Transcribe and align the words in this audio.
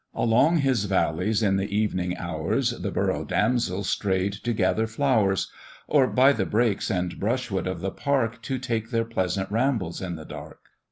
Along 0.15 0.57
his 0.57 0.85
valleys, 0.85 1.43
in 1.43 1.57
the 1.57 1.77
evening 1.77 2.17
hours, 2.17 2.71
The 2.71 2.89
borough 2.89 3.23
damsels 3.23 3.87
stray'd 3.87 4.33
to 4.33 4.51
gather 4.51 4.87
flowers, 4.87 5.51
Or 5.87 6.07
by 6.07 6.33
the 6.33 6.47
brakes 6.47 6.89
and 6.89 7.19
brushwood 7.19 7.67
of 7.67 7.81
the 7.81 7.91
park, 7.91 8.41
To 8.41 8.57
take 8.57 8.89
their 8.89 9.05
pleasant 9.05 9.51
rambles 9.51 10.01
in 10.01 10.15
the 10.15 10.25
dark. 10.25 10.61